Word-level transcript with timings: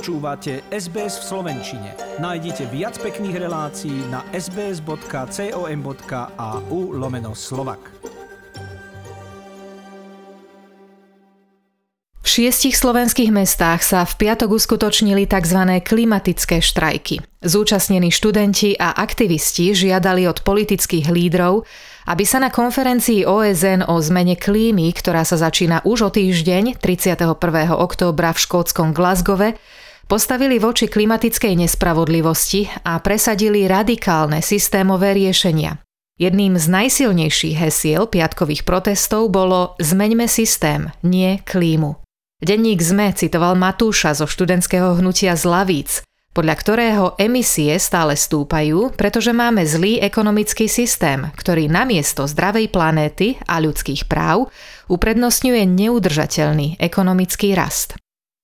Počúvate 0.00 0.64
SBS 0.72 1.20
v 1.20 1.24
Slovenčine. 1.28 1.92
Nájdite 2.24 2.64
viac 2.72 2.96
pekných 2.96 3.36
relácií 3.36 4.08
na 4.08 4.24
sbs.com.au 4.32 4.96
lomeno 6.96 7.36
slovak. 7.36 7.92
V 12.16 12.28
šiestich 12.32 12.80
slovenských 12.80 13.28
mestách 13.28 13.84
sa 13.84 14.08
v 14.08 14.16
piatok 14.24 14.56
uskutočnili 14.56 15.28
tzv. 15.28 15.84
klimatické 15.84 16.64
štrajky. 16.64 17.20
Zúčastnení 17.44 18.08
študenti 18.08 18.80
a 18.80 18.96
aktivisti 18.96 19.76
žiadali 19.76 20.24
od 20.24 20.40
politických 20.40 21.12
lídrov, 21.12 21.68
aby 22.08 22.24
sa 22.24 22.40
na 22.40 22.48
konferencii 22.48 23.28
OSN 23.28 23.84
o 23.84 24.00
zmene 24.00 24.40
klímy, 24.40 24.96
ktorá 24.96 25.28
sa 25.28 25.36
začína 25.36 25.84
už 25.84 26.08
o 26.08 26.10
týždeň 26.16 26.80
31. 26.80 27.36
októbra 27.76 28.32
v 28.32 28.38
škótskom 28.40 28.96
Glasgowe, 28.96 29.60
postavili 30.10 30.58
voči 30.58 30.90
klimatickej 30.90 31.54
nespravodlivosti 31.54 32.66
a 32.82 32.98
presadili 32.98 33.70
radikálne 33.70 34.42
systémové 34.42 35.14
riešenia. 35.14 35.78
Jedným 36.18 36.58
z 36.58 36.66
najsilnejších 36.66 37.56
hesiel 37.56 38.10
piatkových 38.10 38.66
protestov 38.66 39.30
bolo 39.30 39.78
Zmeňme 39.78 40.26
systém, 40.26 40.90
nie 41.06 41.38
klímu. 41.46 42.02
Denník 42.42 42.82
ZME 42.82 43.14
citoval 43.14 43.54
Matúša 43.54 44.18
zo 44.18 44.26
študentského 44.26 44.98
hnutia 44.98 45.38
Zlavíc, 45.38 46.02
podľa 46.34 46.54
ktorého 46.58 47.04
emisie 47.16 47.78
stále 47.78 48.18
stúpajú, 48.18 48.92
pretože 48.98 49.30
máme 49.30 49.62
zlý 49.62 50.02
ekonomický 50.02 50.66
systém, 50.66 51.30
ktorý 51.38 51.70
namiesto 51.70 52.26
zdravej 52.26 52.68
planéty 52.68 53.40
a 53.46 53.62
ľudských 53.62 54.10
práv 54.10 54.50
uprednostňuje 54.90 55.62
neudržateľný 55.70 56.82
ekonomický 56.82 57.54
rast. 57.54 57.94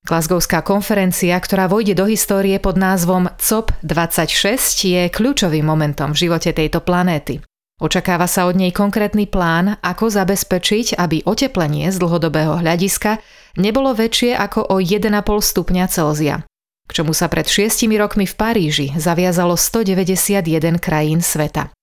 Glasgowská 0.06 0.62
konferencia, 0.62 1.34
ktorá 1.34 1.66
vojde 1.66 1.98
do 1.98 2.06
histórie 2.06 2.62
pod 2.62 2.78
názvom 2.78 3.26
COP26, 3.42 4.86
je 4.86 5.02
kľúčovým 5.10 5.66
momentom 5.66 6.14
v 6.14 6.30
živote 6.30 6.54
tejto 6.54 6.78
planéty. 6.78 7.42
Očakáva 7.82 8.30
sa 8.30 8.46
od 8.46 8.54
nej 8.54 8.70
konkrétny 8.70 9.26
plán, 9.26 9.82
ako 9.82 10.06
zabezpečiť, 10.06 10.94
aby 10.94 11.26
oteplenie 11.26 11.90
z 11.90 11.98
dlhodobého 11.98 12.62
hľadiska 12.62 13.18
nebolo 13.58 13.92
väčšie 13.98 14.38
ako 14.38 14.70
o 14.70 14.78
1,5 14.78 15.10
stupňa 15.42 15.84
Celzia, 15.90 16.46
k 16.86 16.90
čomu 16.94 17.10
sa 17.10 17.26
pred 17.26 17.44
šiestimi 17.50 17.98
rokmi 17.98 18.30
v 18.30 18.34
Paríži 18.38 18.86
zaviazalo 18.94 19.58
191 19.58 20.78
krajín 20.78 21.18
sveta. 21.18 21.75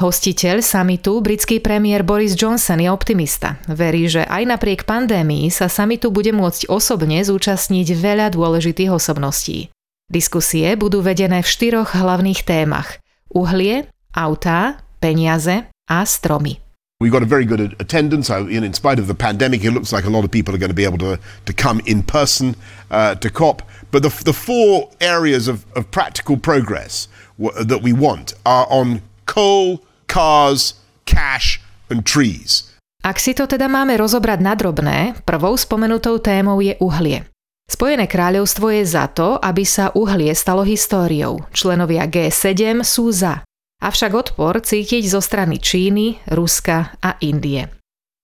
Hostiteľ 0.00 0.64
samitu, 0.64 1.20
britský 1.20 1.60
premiér 1.60 2.00
Boris 2.08 2.32
Johnson 2.32 2.80
je 2.80 2.88
optimista. 2.88 3.60
Verí, 3.68 4.08
že 4.08 4.24
aj 4.24 4.48
napriek 4.48 4.88
pandémii 4.88 5.52
sa 5.52 5.68
samitu 5.68 6.08
bude 6.08 6.32
môcť 6.32 6.72
osobne 6.72 7.20
zúčastniť 7.20 7.92
veľa 8.00 8.32
dôležitých 8.32 8.96
osobností. 8.96 9.68
Diskusie 10.08 10.72
budú 10.80 11.04
vedené 11.04 11.44
v 11.44 11.52
štyroch 11.52 11.92
hlavných 11.92 12.48
témach. 12.48 12.96
Uhlie, 13.28 13.92
autá, 14.16 14.80
peniaze 15.04 15.68
a 15.84 16.08
stromy. 16.08 16.56
We've 16.96 17.12
got 17.12 17.20
a 17.20 17.28
very 17.28 17.44
good 17.44 17.76
attendance. 17.76 18.32
In, 18.32 18.64
spite 18.72 18.96
of 18.96 19.04
the 19.04 19.14
pandemic, 19.14 19.68
it 19.68 19.76
looks 19.76 19.92
like 19.92 20.08
a 20.08 20.12
lot 20.12 20.24
of 20.24 20.32
people 20.32 20.56
are 20.56 20.60
going 20.60 20.72
to 20.72 20.80
be 20.80 20.88
able 20.88 21.00
to, 21.04 21.20
to 21.44 21.52
come 21.52 21.84
in 21.84 22.00
person 22.00 22.56
uh, 22.88 23.20
to 23.20 23.28
COP. 23.28 23.60
But 23.92 24.00
the, 24.00 24.12
the 24.24 24.32
four 24.32 24.88
areas 25.00 25.44
of, 25.44 25.68
of 25.76 25.92
practical 25.92 26.40
progress 26.40 27.08
that 27.36 27.84
we 27.84 27.92
want 27.92 28.32
are 28.48 28.64
on 28.72 29.04
coal, 29.26 29.84
cars, 30.10 30.74
cash 31.06 31.62
and 31.86 32.02
trees. 32.02 32.66
Ak 33.06 33.22
si 33.22 33.32
to 33.32 33.46
teda 33.46 33.70
máme 33.70 33.94
rozobrať 33.94 34.42
na 34.42 34.58
drobné, 34.58 35.14
prvou 35.22 35.54
spomenutou 35.54 36.18
témou 36.18 36.58
je 36.58 36.74
uhlie. 36.82 37.24
Spojené 37.70 38.10
kráľovstvo 38.10 38.74
je 38.74 38.82
za 38.82 39.06
to, 39.06 39.38
aby 39.38 39.62
sa 39.62 39.94
uhlie 39.94 40.34
stalo 40.34 40.66
históriou. 40.66 41.46
Členovia 41.54 42.10
G7 42.10 42.82
sú 42.82 43.14
za. 43.14 43.46
Avšak 43.80 44.12
odpor 44.12 44.60
cítiť 44.60 45.06
zo 45.06 45.22
strany 45.22 45.62
Číny, 45.62 46.18
Ruska 46.28 46.98
a 46.98 47.16
Indie. 47.22 47.79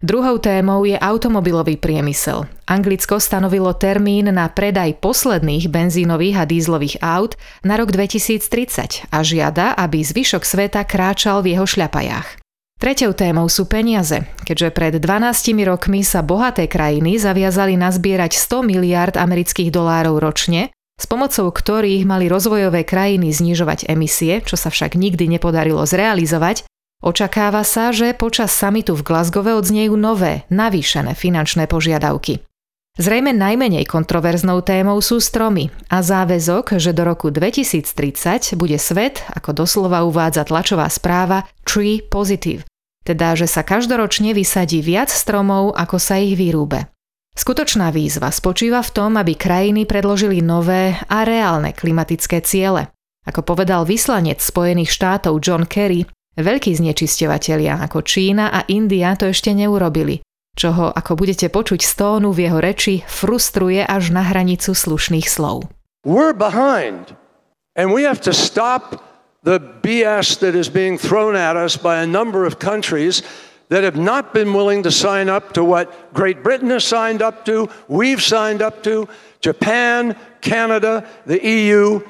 Druhou 0.07 0.39
témou 0.39 0.87
je 0.87 0.95
automobilový 0.95 1.83
priemysel. 1.83 2.47
Anglicko 2.71 3.19
stanovilo 3.19 3.75
termín 3.75 4.31
na 4.31 4.47
predaj 4.47 5.03
posledných 5.03 5.67
benzínových 5.67 6.37
a 6.39 6.45
dízlových 6.47 7.03
aut 7.03 7.35
na 7.67 7.75
rok 7.75 7.91
2030 7.91 9.11
a 9.11 9.19
žiada, 9.27 9.75
aby 9.75 10.07
zvyšok 10.07 10.47
sveta 10.47 10.87
kráčal 10.87 11.43
v 11.43 11.59
jeho 11.59 11.67
šľapajách. 11.67 12.39
Tretou 12.79 13.19
témou 13.19 13.51
sú 13.51 13.67
peniaze, 13.67 14.23
keďže 14.47 14.71
pred 14.71 14.95
12 14.95 15.67
rokmi 15.67 16.07
sa 16.07 16.23
bohaté 16.23 16.71
krajiny 16.71 17.19
zaviazali 17.19 17.75
nazbierať 17.75 18.39
100 18.39 18.63
miliard 18.63 19.19
amerických 19.19 19.75
dolárov 19.75 20.23
ročne, 20.23 20.71
s 21.03 21.11
pomocou 21.11 21.51
ktorých 21.51 22.07
mali 22.07 22.31
rozvojové 22.31 22.87
krajiny 22.87 23.35
znižovať 23.35 23.91
emisie, 23.91 24.39
čo 24.47 24.55
sa 24.55 24.71
však 24.71 24.95
nikdy 24.95 25.27
nepodarilo 25.27 25.83
zrealizovať, 25.83 26.63
Očakáva 27.05 27.61
sa, 27.61 27.93
že 27.93 28.17
počas 28.17 28.57
samitu 28.57 28.97
v 28.97 29.05
Glasgowe 29.05 29.53
odznejú 29.53 29.95
nové, 30.01 30.49
navýšené 30.49 31.13
finančné 31.13 31.69
požiadavky. 31.69 32.41
Zrejme 32.97 33.37
najmenej 33.37 33.85
kontroverznou 33.85 34.65
témou 34.65 35.05
sú 35.05 35.21
stromy 35.21 35.69
a 35.93 36.01
záväzok, 36.01 36.81
že 36.81 36.97
do 36.97 37.05
roku 37.05 37.29
2030 37.29 38.57
bude 38.57 38.81
svet, 38.81 39.21
ako 39.37 39.53
doslova 39.53 40.01
uvádza 40.09 40.49
tlačová 40.49 40.89
správa, 40.89 41.45
tree 41.69 42.01
positive, 42.01 42.65
teda 43.05 43.37
že 43.37 43.45
sa 43.45 43.61
každoročne 43.61 44.33
vysadí 44.33 44.81
viac 44.81 45.13
stromov, 45.13 45.77
ako 45.77 46.01
sa 46.01 46.17
ich 46.17 46.41
vyrúbe. 46.41 46.89
Skutočná 47.37 47.93
výzva 47.93 48.33
spočíva 48.33 48.81
v 48.81 48.91
tom, 48.97 49.21
aby 49.21 49.37
krajiny 49.37 49.85
predložili 49.85 50.41
nové 50.41 50.97
a 51.13 51.29
reálne 51.29 51.77
klimatické 51.77 52.41
ciele. 52.41 52.89
Ako 53.29 53.45
povedal 53.45 53.85
vyslanec 53.85 54.41
Spojených 54.41 54.89
štátov 54.89 55.37
John 55.45 55.69
Kerry, 55.69 56.09
Veľkí 56.37 56.77
znečisťovatelia 56.77 57.81
ako 57.81 58.05
Čína 58.05 58.53
a 58.53 58.69
India 58.69 59.17
to 59.17 59.33
ešte 59.33 59.57
neurobili, 59.57 60.21
čo 60.53 60.69
ako 60.93 61.17
budete 61.17 61.49
počuť 61.49 61.81
z 61.81 61.93
tónu 61.97 62.37
v 62.37 62.45
jeho 62.45 62.61
reči, 62.61 63.01
frustruje 63.09 63.81
až 63.81 64.13
na 64.13 64.21
hranicu 64.21 64.77
slušných 64.77 65.25
slov. 65.25 65.65
We're 66.05 66.37
behind 66.37 67.17
and 67.73 67.89
we 67.89 68.05
have 68.05 68.21
to 68.29 68.37
stop 68.37 69.01
the 69.49 69.57
BS 69.81 70.37
that 70.45 70.53
is 70.53 70.69
being 70.69 71.01
thrown 71.01 71.41
at 71.41 71.57
us 71.57 71.81
by 71.81 72.05
a 72.05 72.07
number 72.07 72.45
of 72.45 72.61
countries 72.61 73.25
that 73.73 73.81
have 73.81 73.97
not 73.97 74.37
been 74.37 74.53
willing 74.53 74.85
to 74.85 74.93
sign 74.93 75.33
up 75.33 75.57
to 75.57 75.65
what 75.65 76.13
Great 76.13 76.45
Britain 76.45 76.69
has 76.69 76.85
signed 76.85 77.25
up 77.25 77.49
to, 77.49 77.69
we've 77.89 78.23
signed 78.23 78.61
up 78.61 78.85
to, 78.85 79.09
Japan, 79.41 80.15
Canada, 80.41 81.09
the 81.25 81.41
EU. 81.41 82.01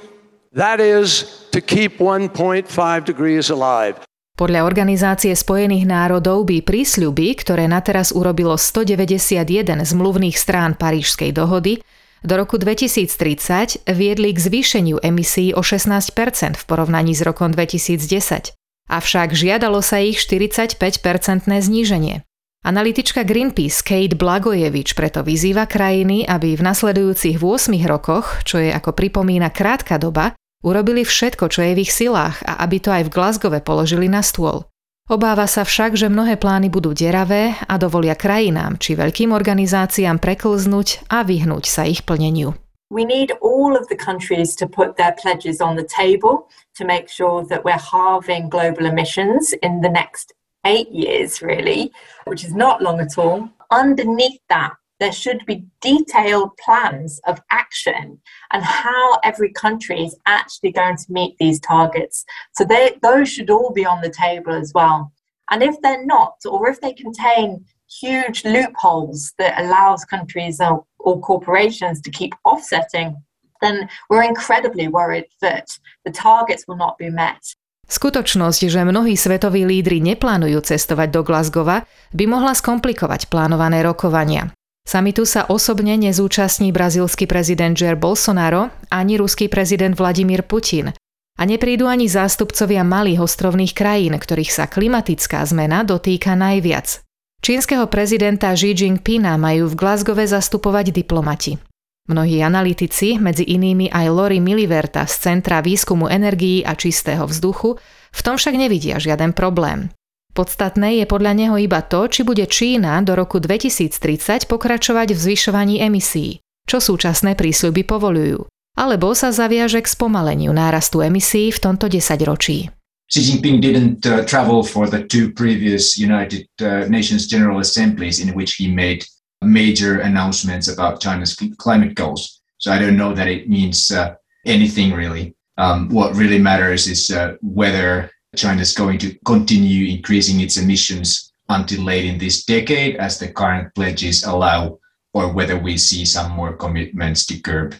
That 0.52 0.80
is 0.80 1.46
to 1.52 1.60
keep 1.60 1.98
1.5 1.98 2.66
degrees 3.04 3.50
alive. 3.50 4.02
Podľa 4.36 4.68
Organizácie 4.68 5.32
spojených 5.32 5.88
národov 5.88 6.44
by 6.44 6.60
prísľuby, 6.60 7.40
ktoré 7.40 7.64
nateraz 7.72 8.12
urobilo 8.12 8.60
191 8.60 9.48
zmluvných 9.80 10.36
strán 10.36 10.76
Parížskej 10.76 11.32
dohody, 11.32 11.80
do 12.20 12.36
roku 12.36 12.60
2030 12.60 13.88
viedli 13.88 14.36
k 14.36 14.38
zvýšeniu 14.38 15.00
emisí 15.00 15.56
o 15.56 15.64
16% 15.64 16.12
v 16.52 16.64
porovnaní 16.68 17.16
s 17.16 17.24
rokom 17.24 17.48
2010. 17.48 18.52
Avšak 18.92 19.32
žiadalo 19.32 19.80
sa 19.80 20.04
ich 20.04 20.20
45-percentné 20.20 21.56
zníženie. 21.64 22.20
Analytička 22.60 23.24
Greenpeace 23.24 23.80
Kate 23.80 24.20
Blagojevič 24.20 24.92
preto 24.92 25.24
vyzýva 25.24 25.64
krajiny, 25.64 26.28
aby 26.28 26.60
v 26.60 26.66
nasledujúcich 26.66 27.40
8 27.40 27.72
rokoch, 27.88 28.44
čo 28.44 28.60
je 28.60 28.68
ako 28.68 28.92
pripomína 28.92 29.48
krátka 29.48 29.96
doba, 29.96 30.36
Urobili 30.66 31.06
všetko, 31.06 31.46
čo 31.46 31.62
je 31.62 31.78
v 31.78 31.82
ich 31.86 31.94
silách 31.94 32.42
a 32.42 32.58
aby 32.66 32.82
to 32.82 32.90
aj 32.90 33.06
v 33.06 33.14
Glasgowe 33.14 33.62
položili 33.62 34.10
na 34.10 34.18
stôl. 34.18 34.66
Obáva 35.06 35.46
sa 35.46 35.62
však, 35.62 35.94
že 35.94 36.10
mnohé 36.10 36.34
plány 36.34 36.66
budú 36.66 36.90
deravé 36.90 37.54
a 37.70 37.78
dovolia 37.78 38.18
krajinám 38.18 38.74
či 38.82 38.98
veľkým 38.98 39.30
organizáciám 39.30 40.18
preklznúť 40.18 41.06
a 41.06 41.22
vyhnúť 41.22 41.70
sa 41.70 41.86
ich 41.86 42.02
plneniu. 42.02 42.58
We 42.90 43.06
need 43.06 43.30
all 43.38 43.78
of 43.78 43.86
the 43.86 43.94
countries 43.94 44.58
to 44.58 44.66
put 44.66 44.98
their 44.98 45.14
pledges 45.14 45.62
on 45.62 45.78
the 45.78 45.86
table 45.86 46.50
to 46.74 46.82
make 46.82 47.06
sure 47.06 47.46
that 47.46 47.62
we're 47.62 47.78
halving 47.78 48.50
global 48.50 48.90
emissions 48.90 49.54
in 49.62 49.86
the 49.86 49.90
next 49.90 50.34
eight 50.66 50.90
years, 50.90 51.38
really, 51.38 51.94
which 52.26 52.42
is 52.42 52.54
not 52.54 52.82
long 52.82 52.98
at 52.98 53.14
all. 53.14 53.46
Underneath 53.70 54.42
that, 54.50 54.74
there 54.98 55.12
should 55.12 55.44
be 55.46 55.66
detailed 55.80 56.56
plans 56.56 57.20
of 57.26 57.40
action 57.50 58.18
and 58.52 58.62
how 58.62 59.18
every 59.24 59.52
country 59.52 60.04
is 60.04 60.16
actually 60.26 60.72
going 60.72 60.96
to 60.96 61.04
meet 61.08 61.36
these 61.38 61.60
targets. 61.60 62.24
So 62.54 62.64
they, 62.64 62.98
those 63.02 63.28
should 63.28 63.50
all 63.50 63.72
be 63.72 63.84
on 63.84 64.00
the 64.00 64.10
table 64.10 64.52
as 64.52 64.72
well. 64.74 65.12
And 65.50 65.62
if 65.62 65.80
they're 65.82 66.04
not, 66.04 66.34
or 66.48 66.68
if 66.68 66.80
they 66.80 66.92
contain 66.92 67.64
huge 67.88 68.44
loopholes 68.44 69.32
that 69.38 69.60
allows 69.62 70.04
countries 70.04 70.60
or, 70.60 70.84
or 70.98 71.20
corporations 71.20 72.00
to 72.02 72.10
keep 72.10 72.34
offsetting, 72.44 73.16
then 73.60 73.88
we're 74.10 74.24
incredibly 74.24 74.88
worried 74.88 75.26
that 75.40 75.68
the 76.04 76.10
targets 76.10 76.64
will 76.66 76.76
not 76.76 76.98
be 76.98 77.10
met. 77.10 77.40
Skutočnosť, 77.86 78.66
že 78.66 78.82
mnohí 78.82 79.14
svetoví 79.14 79.62
lídry 79.62 80.02
neplánujú 80.02 80.58
cestovať 80.58 81.08
do 81.14 81.22
Glasgowa, 81.22 81.86
by 82.10 82.24
mohla 82.26 82.50
skomplikovať 82.50 83.30
plánované 83.30 83.86
rokovania. 83.86 84.50
Samitu 84.86 85.26
sa 85.26 85.50
osobne 85.50 85.98
nezúčastní 85.98 86.70
brazílsky 86.70 87.26
prezident 87.26 87.74
Jair 87.74 87.98
Bolsonaro 87.98 88.70
ani 88.86 89.18
ruský 89.18 89.50
prezident 89.50 89.98
Vladimír 89.98 90.46
Putin 90.46 90.94
a 91.36 91.42
neprídu 91.42 91.90
ani 91.90 92.06
zástupcovia 92.06 92.86
malých 92.86 93.18
ostrovných 93.18 93.74
krajín, 93.74 94.14
ktorých 94.14 94.54
sa 94.54 94.70
klimatická 94.70 95.42
zmena 95.42 95.82
dotýka 95.82 96.38
najviac. 96.38 97.02
Čínskeho 97.42 97.90
prezidenta 97.90 98.54
Xi 98.54 98.78
Jinpinga 98.78 99.34
majú 99.34 99.66
v 99.66 99.74
Glasgowe 99.74 100.22
zastupovať 100.22 100.94
diplomati. 100.94 101.58
Mnohí 102.06 102.38
analytici, 102.38 103.18
medzi 103.18 103.42
inými 103.42 103.90
aj 103.90 104.06
Lori 104.14 104.38
Miliverta 104.38 105.02
z 105.10 105.14
Centra 105.18 105.58
výskumu 105.66 106.06
energií 106.06 106.62
a 106.62 106.78
čistého 106.78 107.26
vzduchu, 107.26 107.74
v 108.14 108.20
tom 108.22 108.38
však 108.38 108.54
nevidia 108.54 109.02
žiaden 109.02 109.34
problém. 109.34 109.90
Podstatné 110.36 111.00
je 111.00 111.08
podľa 111.08 111.32
neho 111.32 111.56
iba 111.56 111.80
to, 111.80 112.12
či 112.12 112.20
bude 112.20 112.44
Čína 112.44 113.00
do 113.00 113.16
roku 113.16 113.40
2030 113.40 114.44
pokračovať 114.52 115.16
v 115.16 115.18
zvyšovaní 115.18 115.80
emisí, 115.80 116.44
čo 116.68 116.76
súčasné 116.76 117.40
prísľuby 117.40 117.88
povolujú, 117.88 118.44
alebo 118.76 119.16
sa 119.16 119.32
zaviaže 119.32 119.80
k 119.80 119.88
spomaleniu 119.88 120.52
nárastu 120.52 121.00
emisí 121.00 121.48
v 121.48 121.56
tomto 121.56 121.88
desaťročí. 121.88 122.68
Xi 123.08 123.20
Jinping 123.24 123.64
didn't 123.64 124.04
uh, 124.04 124.28
travel 124.28 124.60
for 124.60 124.92
the 124.92 125.08
two 125.08 125.32
previous 125.32 125.96
United 125.96 126.44
uh, 126.60 126.84
Nations 126.84 127.24
General 127.24 127.64
Assemblies 127.64 128.20
in 128.20 128.36
which 128.36 128.60
he 128.60 128.68
made 128.68 129.08
major 129.40 130.04
announcements 130.04 130.68
about 130.68 131.00
China's 131.00 131.32
climate 131.56 131.96
goals. 131.96 132.44
So 132.60 132.68
I 132.68 132.76
don't 132.76 133.00
know 133.00 133.16
that 133.16 133.30
it 133.30 133.48
means 133.48 133.88
uh, 133.88 134.20
anything 134.44 134.92
really. 134.92 135.32
Um, 135.56 135.88
what 135.88 136.12
really 136.12 136.36
matters 136.36 136.84
is 136.84 137.08
uh, 137.08 137.40
whether 137.40 138.12
China 138.36 138.60
is 138.60 138.76
going 138.76 139.00
to 139.00 139.16
continue 139.24 139.88
increasing 139.88 140.40
its 140.44 140.60
emissions 140.60 141.32
until 141.48 141.82
late 141.82 142.04
in 142.04 142.18
this 142.18 142.44
decade, 142.44 142.96
as 142.96 143.18
the 143.18 143.32
current 143.32 143.74
pledges 143.74 144.24
allow, 144.24 144.78
or 145.16 145.32
whether 145.32 145.58
we 145.58 145.76
see 145.80 146.04
some 146.04 146.30
more 146.32 146.52
commitments 146.52 147.24
to 147.26 147.40
curb 147.40 147.74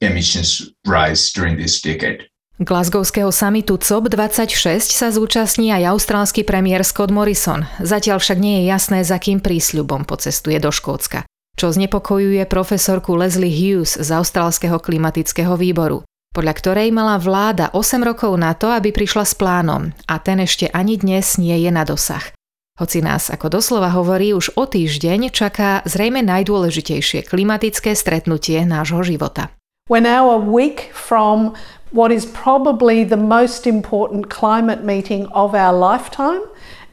emissions 0.00 0.70
rise 0.86 1.32
during 1.32 1.56
this 1.56 1.80
decade. 1.80 2.28
Glasgowského 2.62 3.32
samitu 3.32 3.80
COP26 3.80 4.92
sa 4.92 5.08
zúčastní 5.10 5.74
aj 5.74 5.98
austrálsky 5.98 6.46
premiér 6.46 6.86
Scott 6.86 7.10
Morrison. 7.10 7.66
Zatiaľ 7.82 8.22
však 8.22 8.38
nie 8.38 8.62
je 8.62 8.64
jasné, 8.70 9.02
za 9.02 9.18
kým 9.18 9.42
prísľubom 9.42 10.06
pocestuje 10.06 10.62
do 10.62 10.70
Škótska. 10.70 11.26
Čo 11.58 11.74
znepokojuje 11.74 12.44
profesorku 12.46 13.18
Leslie 13.18 13.50
Hughes 13.50 13.98
z 13.98 14.08
Austrálskeho 14.14 14.78
klimatického 14.78 15.58
výboru 15.58 16.06
podľa 16.32 16.54
ktorej 16.56 16.88
mala 16.90 17.20
vláda 17.20 17.68
8 17.76 18.00
rokov 18.00 18.32
na 18.40 18.56
to, 18.56 18.72
aby 18.72 18.88
prišla 18.88 19.24
s 19.28 19.36
plánom 19.36 19.92
a 20.08 20.14
ten 20.16 20.40
ešte 20.40 20.72
ani 20.72 20.96
dnes 20.96 21.36
nie 21.36 21.54
je 21.60 21.68
na 21.68 21.84
dosah. 21.84 22.32
Hoci 22.80 23.04
nás, 23.04 23.28
ako 23.28 23.52
doslova 23.52 23.92
hovorí, 23.92 24.32
už 24.32 24.56
o 24.56 24.64
týždeň 24.64 25.28
čaká 25.28 25.84
zrejme 25.84 26.24
najdôležitejšie 26.24 27.28
klimatické 27.28 27.92
stretnutie 27.92 28.64
nášho 28.64 29.04
života. 29.04 29.52
We're 29.92 30.00
now 30.00 30.32
a 30.32 30.40
week 30.40 30.88
from 30.96 31.52
what 31.92 32.08
is 32.08 32.24
probably 32.24 33.04
the 33.04 33.20
most 33.20 33.68
important 33.68 34.32
climate 34.32 34.80
meeting 34.80 35.28
of 35.36 35.52
our 35.52 35.76
lifetime, 35.76 36.40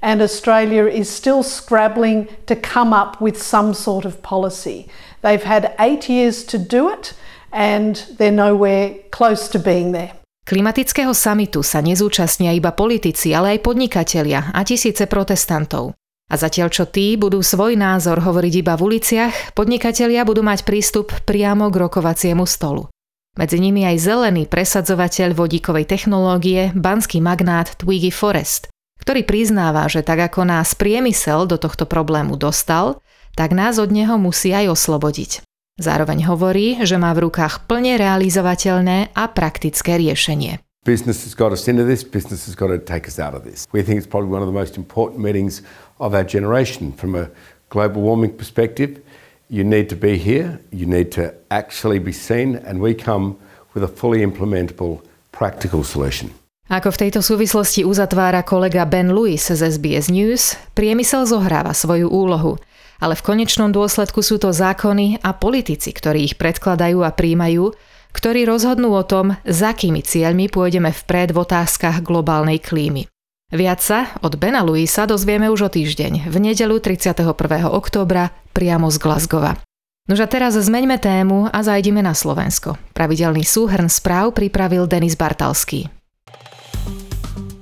and 0.04 0.20
Australia 0.20 0.84
is 0.84 1.08
still 1.08 1.48
scrabbling 1.48 2.28
to 2.52 2.60
come 2.60 2.92
up 2.92 3.24
with 3.24 3.40
some 3.40 3.72
sort 3.72 4.04
of 4.04 4.20
policy. 4.20 4.92
They've 5.24 5.48
had 5.48 5.72
eight 5.80 6.12
years 6.12 6.44
to 6.52 6.60
do 6.60 6.92
it 6.92 7.16
and 7.52 7.96
they're 8.18 8.34
nowhere 8.34 8.96
close 9.10 9.50
to 9.52 9.60
being 9.60 9.92
there. 9.92 10.14
Klimatického 10.50 11.14
samitu 11.14 11.62
sa 11.62 11.78
nezúčastnia 11.78 12.50
iba 12.58 12.74
politici, 12.74 13.38
ale 13.38 13.58
aj 13.58 13.70
podnikatelia 13.70 14.50
a 14.50 14.66
tisíce 14.66 15.06
protestantov. 15.06 15.94
A 16.30 16.36
zatiaľ 16.38 16.74
čo 16.74 16.86
tí 16.90 17.18
budú 17.18 17.42
svoj 17.42 17.78
názor 17.78 18.22
hovoriť 18.22 18.54
iba 18.62 18.74
v 18.74 18.94
uliciach, 18.94 19.54
podnikatelia 19.54 20.26
budú 20.26 20.42
mať 20.42 20.66
prístup 20.66 21.14
priamo 21.26 21.70
k 21.70 21.86
rokovaciemu 21.86 22.46
stolu. 22.50 22.90
Medzi 23.38 23.62
nimi 23.62 23.86
aj 23.86 23.98
zelený 24.02 24.50
presadzovateľ 24.50 25.38
vodíkovej 25.38 25.86
technológie, 25.86 26.74
banský 26.74 27.22
magnát 27.22 27.78
Twiggy 27.78 28.10
Forest, 28.10 28.74
ktorý 29.02 29.26
priznáva, 29.26 29.86
že 29.86 30.02
tak 30.02 30.34
ako 30.34 30.50
nás 30.50 30.74
priemysel 30.74 31.46
do 31.46 31.62
tohto 31.62 31.86
problému 31.86 32.38
dostal, 32.38 33.02
tak 33.38 33.54
nás 33.54 33.78
od 33.78 33.94
neho 33.94 34.18
musí 34.18 34.50
aj 34.50 34.74
oslobodiť. 34.74 35.46
Zároveň 35.80 36.28
hovorí, 36.28 36.76
že 36.84 37.00
má 37.00 37.16
v 37.16 37.32
rukách 37.32 37.64
plne 37.64 37.96
realizovateľné 37.96 39.16
a 39.16 39.24
praktické 39.32 39.96
riešenie. 39.96 40.60
Business 40.84 41.24
has 41.24 41.32
got 41.32 41.56
us 41.56 41.72
into 41.72 41.88
this, 41.88 42.04
business 42.04 42.52
has 42.52 42.56
got 42.56 42.68
to 42.68 42.84
take 42.84 43.08
us 43.08 43.16
out 43.16 43.32
of 43.32 43.48
this. 43.48 43.64
We 43.72 43.80
think 43.80 43.96
it's 43.96 44.08
probably 44.08 44.28
one 44.28 44.44
of 44.44 44.52
the 44.52 44.56
most 44.56 44.76
important 44.76 45.24
meetings 45.24 45.64
of 46.04 46.12
our 46.12 46.28
generation 46.28 46.92
from 46.92 47.16
a 47.16 47.32
global 47.72 48.04
warming 48.04 48.36
perspective. 48.36 49.00
You 49.48 49.64
need 49.64 49.88
to 49.88 49.96
be 49.96 50.20
here, 50.20 50.60
you 50.76 50.84
need 50.84 51.16
to 51.16 51.32
actually 51.48 52.04
be 52.04 52.12
seen, 52.12 52.60
and 52.68 52.84
we 52.84 52.92
come 52.92 53.40
with 53.72 53.84
a 53.88 53.92
fully 53.92 54.20
implementable 54.20 55.00
practical 55.32 55.88
solution. 55.88 56.36
Ako 56.70 56.92
v 56.92 57.08
tejto 57.08 57.24
súvislosti 57.24 57.88
uzatvára 57.88 58.44
kolega 58.44 58.84
Ben 58.84 59.16
Lewis 59.16 59.48
z 59.48 59.64
SBS 59.64 60.12
News, 60.12 60.60
priemysel 60.76 61.24
zohráva 61.24 61.72
svoju 61.72 62.12
úlohu– 62.12 62.60
ale 63.00 63.16
v 63.16 63.26
konečnom 63.26 63.72
dôsledku 63.72 64.20
sú 64.20 64.38
to 64.38 64.52
zákony 64.52 65.24
a 65.24 65.32
politici, 65.32 65.96
ktorí 65.96 66.30
ich 66.30 66.36
predkladajú 66.36 67.02
a 67.02 67.16
príjmajú, 67.16 67.72
ktorí 68.12 68.44
rozhodnú 68.46 68.94
o 68.94 69.04
tom, 69.08 69.40
za 69.48 69.72
akými 69.72 70.04
cieľmi 70.04 70.52
pôjdeme 70.52 70.92
vpred 70.92 71.32
v 71.32 71.42
otázkach 71.42 72.04
globálnej 72.04 72.60
klímy. 72.60 73.08
Viac 73.50 73.82
sa 73.82 74.14
od 74.22 74.38
Bena 74.38 74.62
Luisa 74.62 75.10
dozvieme 75.10 75.50
už 75.50 75.66
o 75.66 75.70
týždeň, 75.74 76.30
v 76.30 76.38
nedelu 76.38 76.78
31. 76.78 77.26
októbra, 77.66 78.30
priamo 78.54 78.94
z 78.94 78.98
Glasgowa. 79.02 79.58
Nož 80.06 80.26
a 80.26 80.30
teraz 80.30 80.58
zmeňme 80.58 80.98
tému 80.98 81.50
a 81.50 81.60
zajdime 81.62 82.02
na 82.02 82.18
Slovensko. 82.18 82.78
Pravidelný 82.98 83.46
súhrn 83.46 83.90
správ 83.90 84.34
pripravil 84.34 84.90
Denis 84.90 85.14
Bartalský. 85.14 85.99